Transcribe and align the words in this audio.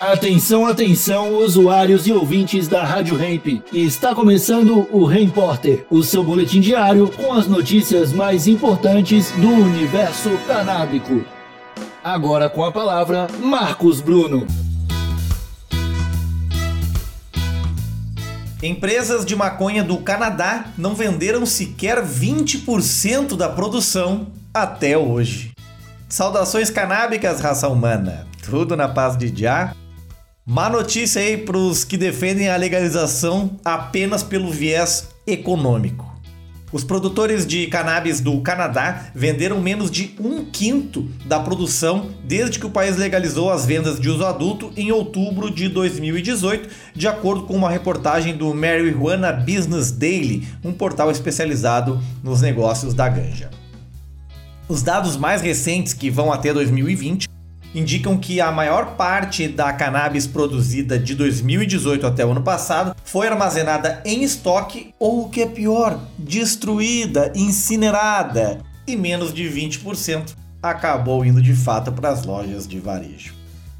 Atenção, 0.00 0.64
atenção, 0.64 1.36
usuários 1.36 2.06
e 2.06 2.12
ouvintes 2.12 2.66
da 2.66 2.82
Rádio 2.82 3.22
Hemp. 3.22 3.62
Está 3.70 4.14
começando 4.14 4.88
o 4.90 5.04
Repórter, 5.04 5.84
o 5.90 6.02
seu 6.02 6.24
boletim 6.24 6.58
diário 6.58 7.06
com 7.10 7.34
as 7.34 7.46
notícias 7.46 8.10
mais 8.10 8.46
importantes 8.46 9.30
do 9.32 9.50
universo 9.50 10.30
canábico. 10.46 11.22
Agora 12.02 12.48
com 12.48 12.64
a 12.64 12.72
palavra, 12.72 13.26
Marcos 13.42 14.00
Bruno. 14.00 14.46
Empresas 18.62 19.26
de 19.26 19.36
maconha 19.36 19.84
do 19.84 19.98
Canadá 19.98 20.64
não 20.78 20.94
venderam 20.94 21.44
sequer 21.44 22.02
20% 22.02 23.36
da 23.36 23.50
produção 23.50 24.28
até 24.54 24.96
hoje. 24.96 25.52
Saudações 26.08 26.70
canábicas, 26.70 27.38
raça 27.38 27.68
humana. 27.68 28.26
Tudo 28.42 28.74
na 28.74 28.88
paz 28.88 29.14
de 29.18 29.28
Já? 29.28 29.74
Má 30.46 30.70
notícia 30.70 31.20
aí 31.20 31.36
para 31.36 31.58
os 31.58 31.84
que 31.84 31.98
defendem 31.98 32.48
a 32.48 32.56
legalização 32.56 33.58
apenas 33.62 34.22
pelo 34.22 34.50
viés 34.50 35.08
econômico. 35.26 36.10
Os 36.72 36.82
produtores 36.82 37.46
de 37.46 37.66
cannabis 37.66 38.20
do 38.20 38.40
Canadá 38.40 39.10
venderam 39.14 39.60
menos 39.60 39.90
de 39.90 40.14
um 40.18 40.44
quinto 40.44 41.02
da 41.26 41.38
produção 41.40 42.10
desde 42.24 42.58
que 42.58 42.66
o 42.66 42.70
país 42.70 42.96
legalizou 42.96 43.50
as 43.50 43.66
vendas 43.66 44.00
de 44.00 44.08
uso 44.08 44.24
adulto 44.24 44.72
em 44.76 44.90
outubro 44.90 45.50
de 45.50 45.68
2018, 45.68 46.68
de 46.94 47.06
acordo 47.06 47.42
com 47.42 47.54
uma 47.54 47.68
reportagem 47.68 48.36
do 48.36 48.54
Marijuana 48.54 49.32
Business 49.32 49.90
Daily, 49.90 50.48
um 50.64 50.72
portal 50.72 51.10
especializado 51.10 52.00
nos 52.22 52.40
negócios 52.40 52.94
da 52.94 53.08
ganja. 53.08 53.50
Os 54.68 54.82
dados 54.82 55.16
mais 55.16 55.42
recentes, 55.42 55.92
que 55.92 56.08
vão 56.08 56.32
até 56.32 56.52
2020, 56.52 57.28
indicam 57.74 58.18
que 58.18 58.40
a 58.40 58.50
maior 58.50 58.96
parte 58.96 59.46
da 59.48 59.72
cannabis 59.72 60.26
produzida 60.26 60.98
de 60.98 61.14
2018 61.14 62.06
até 62.06 62.24
o 62.24 62.32
ano 62.32 62.42
passado 62.42 62.94
foi 63.04 63.28
armazenada 63.28 64.02
em 64.04 64.22
estoque 64.22 64.94
ou, 64.98 65.26
o 65.26 65.28
que 65.28 65.42
é 65.42 65.46
pior, 65.46 66.00
destruída, 66.18 67.32
incinerada, 67.34 68.60
e 68.86 68.96
menos 68.96 69.32
de 69.32 69.44
20% 69.44 70.34
acabou 70.62 71.24
indo 71.24 71.40
de 71.40 71.54
fato 71.54 71.92
para 71.92 72.10
as 72.10 72.24
lojas 72.24 72.66
de 72.66 72.78
varejo. 72.78 73.34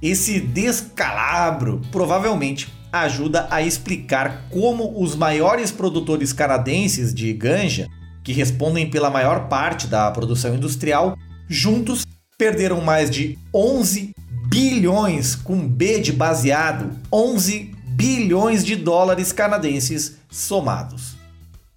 Esse 0.00 0.40
descalabro 0.40 1.80
provavelmente 1.90 2.72
ajuda 2.92 3.46
a 3.50 3.62
explicar 3.62 4.46
como 4.50 5.00
os 5.00 5.14
maiores 5.14 5.70
produtores 5.70 6.32
canadenses 6.32 7.14
de 7.14 7.32
ganja, 7.32 7.88
que 8.22 8.32
respondem 8.32 8.88
pela 8.88 9.10
maior 9.10 9.48
parte 9.48 9.86
da 9.86 10.10
produção 10.10 10.54
industrial, 10.54 11.16
juntos 11.48 12.04
perderam 12.42 12.80
mais 12.80 13.08
de 13.08 13.38
11 13.54 14.16
bilhões 14.48 15.36
com 15.36 15.64
B 15.64 16.00
de 16.00 16.12
baseado, 16.12 16.90
11 17.12 17.72
bilhões 17.86 18.64
de 18.64 18.74
dólares 18.74 19.30
canadenses 19.30 20.16
somados. 20.28 21.14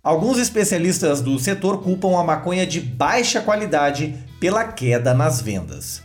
Alguns 0.03 0.39
especialistas 0.39 1.21
do 1.21 1.37
setor 1.37 1.83
culpam 1.83 2.19
a 2.19 2.23
maconha 2.23 2.65
de 2.65 2.81
baixa 2.81 3.41
qualidade 3.41 4.15
pela 4.39 4.63
queda 4.63 5.13
nas 5.13 5.39
vendas. 5.39 6.01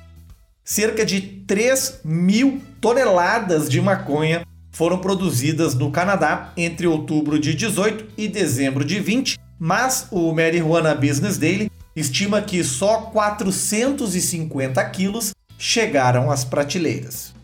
Cerca 0.62 1.06
de 1.06 1.22
3 1.22 2.00
mil 2.04 2.60
toneladas 2.82 3.66
de 3.66 3.80
maconha 3.80 4.42
foram 4.70 4.98
produzidas 4.98 5.74
no 5.74 5.90
Canadá 5.90 6.52
entre 6.54 6.86
outubro 6.86 7.38
de 7.38 7.54
18 7.54 8.08
e 8.14 8.28
dezembro 8.28 8.84
de 8.84 9.00
20, 9.00 9.38
mas 9.58 10.06
o 10.10 10.34
Marijuana 10.34 10.94
Business 10.94 11.38
Daily 11.38 11.70
estima 11.94 12.40
que 12.40 12.62
só 12.62 13.02
450 13.02 14.84
quilos 14.90 15.32
chegaram 15.58 16.30
às 16.30 16.44
prateleiras. 16.44 17.34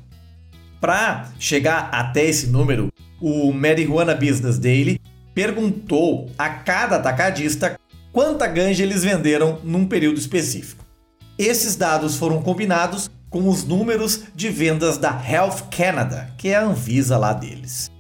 Para 0.80 1.30
chegar 1.39 1.91
até 1.92 2.25
esse 2.25 2.47
número, 2.47 2.92
o 3.20 3.52
Marijuana 3.52 4.14
Business 4.14 4.58
Daily 4.58 5.00
perguntou 5.34 6.30
a 6.39 6.48
cada 6.48 6.97
atacadista 6.97 7.79
quanta 8.12 8.46
ganja 8.46 8.83
eles 8.83 9.02
venderam 9.02 9.58
num 9.62 9.86
período 9.86 10.18
específico. 10.18 10.84
Esses 11.39 11.77
dados 11.77 12.17
foram 12.17 12.40
combinados 12.40 13.11
com 13.28 13.48
os 13.48 13.64
números 13.64 14.23
de 14.34 14.48
vendas 14.48 14.96
da 14.96 15.11
Health 15.11 15.68
Canada, 15.70 16.30
que 16.39 16.48
é 16.48 16.57
a 16.57 16.64
Anvisa 16.64 17.18
lá 17.18 17.34
deles. 17.34 17.90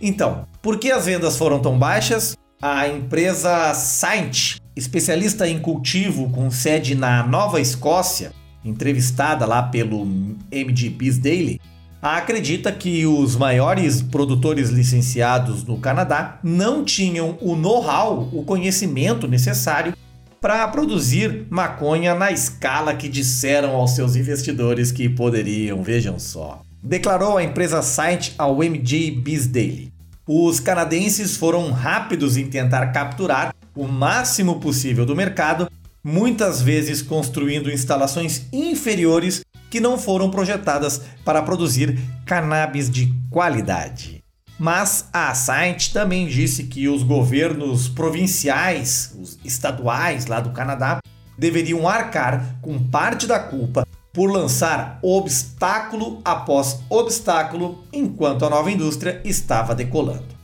Então, 0.00 0.46
por 0.62 0.78
que 0.78 0.90
as 0.90 1.04
vendas 1.04 1.36
foram 1.36 1.60
tão 1.60 1.78
baixas? 1.78 2.36
A 2.62 2.88
empresa 2.88 3.74
Saint 3.74 4.56
especialista 4.78 5.48
em 5.48 5.58
cultivo 5.58 6.30
com 6.30 6.50
sede 6.50 6.94
na 6.94 7.26
Nova 7.26 7.60
Escócia, 7.60 8.32
entrevistada 8.64 9.44
lá 9.44 9.60
pelo 9.60 10.06
MGPs 10.52 11.18
Daily, 11.18 11.60
acredita 12.00 12.70
que 12.70 13.04
os 13.04 13.34
maiores 13.34 14.00
produtores 14.00 14.70
licenciados 14.70 15.64
no 15.64 15.78
Canadá 15.78 16.38
não 16.44 16.84
tinham 16.84 17.36
o 17.40 17.56
know-how, 17.56 18.30
o 18.32 18.44
conhecimento 18.44 19.26
necessário 19.26 19.94
para 20.40 20.68
produzir 20.68 21.48
maconha 21.50 22.14
na 22.14 22.30
escala 22.30 22.94
que 22.94 23.08
disseram 23.08 23.74
aos 23.74 23.96
seus 23.96 24.14
investidores 24.14 24.92
que 24.92 25.08
poderiam, 25.08 25.82
vejam 25.82 26.20
só. 26.20 26.62
Declarou 26.80 27.36
a 27.36 27.42
empresa 27.42 27.82
Site 27.82 28.32
ao 28.38 28.62
MG 28.62 29.10
Biz 29.10 29.48
Daily. 29.48 29.92
Os 30.24 30.60
canadenses 30.60 31.36
foram 31.36 31.72
rápidos 31.72 32.36
em 32.36 32.46
tentar 32.46 32.86
capturar 32.88 33.52
o 33.78 33.86
máximo 33.86 34.58
possível 34.58 35.06
do 35.06 35.14
mercado, 35.14 35.70
muitas 36.02 36.60
vezes 36.60 37.00
construindo 37.00 37.70
instalações 37.70 38.46
inferiores 38.52 39.42
que 39.70 39.78
não 39.78 39.96
foram 39.96 40.30
projetadas 40.30 41.02
para 41.24 41.42
produzir 41.42 41.96
cannabis 42.26 42.90
de 42.90 43.14
qualidade. 43.30 44.20
Mas 44.58 45.08
a 45.12 45.32
Science 45.32 45.92
também 45.92 46.26
disse 46.26 46.64
que 46.64 46.88
os 46.88 47.04
governos 47.04 47.88
provinciais, 47.88 49.14
os 49.16 49.38
estaduais 49.44 50.26
lá 50.26 50.40
do 50.40 50.50
Canadá, 50.50 50.98
deveriam 51.38 51.86
arcar 51.86 52.58
com 52.60 52.82
parte 52.82 53.28
da 53.28 53.38
culpa 53.38 53.86
por 54.12 54.28
lançar 54.28 54.98
obstáculo 55.00 56.20
após 56.24 56.80
obstáculo 56.90 57.84
enquanto 57.92 58.44
a 58.44 58.50
nova 58.50 58.72
indústria 58.72 59.20
estava 59.24 59.72
decolando. 59.72 60.36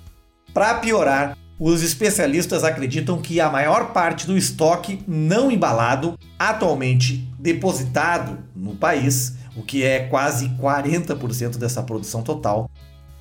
Para 0.53 0.75
piorar, 0.75 1.37
os 1.59 1.83
especialistas 1.83 2.65
acreditam 2.65 3.21
que 3.21 3.41
a 3.41 3.51
maior 3.51 3.93
parte 3.93 4.27
do 4.27 4.37
estoque 4.37 5.01
não 5.07 5.51
embalado, 5.51 6.19
atualmente 6.39 7.29
depositado 7.39 8.39
no 8.57 8.75
país, 8.75 9.37
o 9.57 9.63
que 9.63 9.85
é 9.85 10.01
quase 10.01 10.49
40% 10.61 11.57
dessa 11.57 11.83
produção 11.83 12.23
total, 12.23 12.69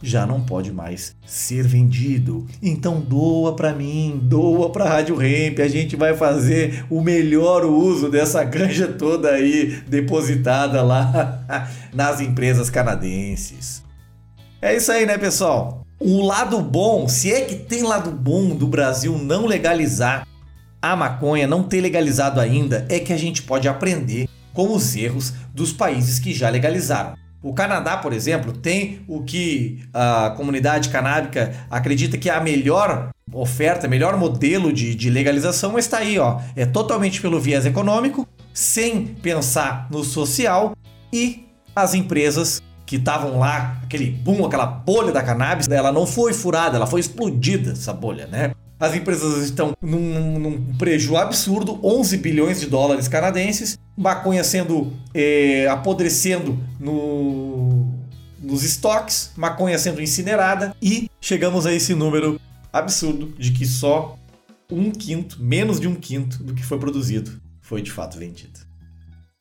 já 0.01 0.25
não 0.25 0.41
pode 0.41 0.71
mais 0.71 1.15
ser 1.25 1.65
vendido. 1.65 2.45
Então 2.61 2.99
doa 2.99 3.55
para 3.55 3.73
mim, 3.73 4.19
doa 4.21 4.69
para 4.69 4.83
a 4.83 4.89
Rádio 4.89 5.15
Ramp, 5.15 5.59
a 5.59 5.67
gente 5.67 5.95
vai 5.95 6.15
fazer 6.15 6.85
o 6.89 7.01
melhor 7.01 7.63
uso 7.63 8.09
dessa 8.09 8.43
ganja 8.43 8.87
toda 8.87 9.29
aí 9.29 9.81
depositada 9.87 10.81
lá 10.81 11.45
nas 11.93 12.19
empresas 12.19 12.69
canadenses. 12.69 13.81
É 14.61 14.75
isso 14.75 14.91
aí, 14.91 15.05
né, 15.05 15.17
pessoal? 15.17 15.82
O 16.05 16.21
lado 16.21 16.59
bom, 16.59 17.07
se 17.07 17.31
é 17.31 17.45
que 17.45 17.55
tem 17.55 17.81
lado 17.81 18.11
bom 18.11 18.49
do 18.49 18.67
Brasil 18.67 19.17
não 19.17 19.45
legalizar 19.45 20.27
a 20.81 20.97
maconha, 20.97 21.47
não 21.47 21.63
ter 21.63 21.79
legalizado 21.79 22.41
ainda, 22.41 22.85
é 22.89 22.99
que 22.99 23.13
a 23.13 23.17
gente 23.17 23.41
pode 23.41 23.69
aprender 23.69 24.27
com 24.53 24.73
os 24.73 24.97
erros 24.97 25.31
dos 25.53 25.71
países 25.71 26.19
que 26.19 26.33
já 26.33 26.49
legalizaram. 26.49 27.13
O 27.41 27.53
Canadá, 27.53 27.95
por 27.95 28.11
exemplo, 28.11 28.51
tem 28.51 28.99
o 29.07 29.23
que 29.23 29.79
a 29.93 30.33
comunidade 30.35 30.89
canábica 30.89 31.53
acredita 31.71 32.17
que 32.17 32.29
é 32.29 32.33
a 32.33 32.41
melhor 32.41 33.11
oferta, 33.31 33.87
melhor 33.87 34.17
modelo 34.17 34.73
de, 34.73 34.95
de 34.95 35.09
legalização, 35.09 35.71
mas 35.71 35.85
está 35.85 35.99
aí, 35.99 36.19
ó. 36.19 36.41
É 36.53 36.65
totalmente 36.65 37.21
pelo 37.21 37.39
viés 37.39 37.65
econômico, 37.65 38.27
sem 38.53 39.05
pensar 39.05 39.87
no 39.89 40.03
social 40.03 40.75
e 41.13 41.45
as 41.73 41.93
empresas 41.93 42.61
que 42.93 42.97
estavam 42.97 43.39
lá, 43.39 43.79
aquele 43.81 44.11
boom, 44.11 44.45
aquela 44.45 44.67
bolha 44.67 45.11
da 45.11 45.23
cannabis, 45.23 45.67
ela 45.67 45.91
não 45.91 46.05
foi 46.05 46.31
furada, 46.31 46.77
ela 46.77 46.85
foi 46.85 46.99
explodida, 46.99 47.71
essa 47.71 47.91
bolha, 47.91 48.27
né? 48.27 48.51
As 48.79 48.93
empresas 48.93 49.43
estão 49.43 49.75
num, 49.81 50.37
num 50.37 50.75
prejuízo 50.77 51.17
absurdo, 51.17 51.79
11 51.83 52.17
bilhões 52.17 52.59
de 52.59 52.67
dólares 52.67 53.07
canadenses, 53.07 53.79
maconha 53.97 54.43
sendo 54.43 54.93
é, 55.11 55.67
apodrecendo 55.71 56.55
no, 56.79 57.89
nos 58.39 58.63
estoques, 58.63 59.31
maconha 59.35 59.79
sendo 59.79 59.99
incinerada 59.99 60.75
e 60.79 61.09
chegamos 61.19 61.65
a 61.65 61.73
esse 61.73 61.95
número 61.95 62.39
absurdo 62.71 63.33
de 63.39 63.53
que 63.53 63.65
só 63.65 64.19
um 64.71 64.91
quinto, 64.91 65.41
menos 65.41 65.79
de 65.79 65.87
um 65.87 65.95
quinto 65.95 66.43
do 66.43 66.53
que 66.53 66.63
foi 66.63 66.77
produzido 66.77 67.41
foi 67.59 67.81
de 67.81 67.91
fato 67.91 68.19
vendido. 68.19 68.59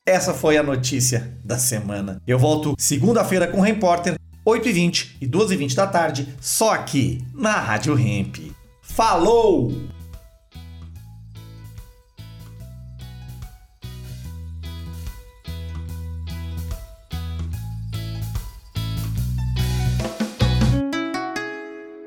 Essa 0.05 0.35
foi 0.35 0.57
a 0.57 0.65
notícia 0.65 1.39
da 1.45 1.57
semana. 1.57 2.21
Eu 2.27 2.37
volto 2.37 2.75
segunda-feira 2.77 3.47
com 3.47 3.59
o 3.59 3.63
Repórter, 3.63 4.17
8h20 4.45 5.19
e 5.21 5.29
12h20 5.29 5.75
da 5.77 5.87
tarde, 5.87 6.27
só 6.41 6.73
aqui 6.73 7.25
na 7.33 7.53
Rádio 7.53 7.95
Ramp. 7.95 8.39
Falou! 8.83 9.71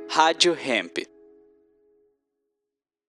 Rádio 0.09 0.57
Hemp. 0.65 1.14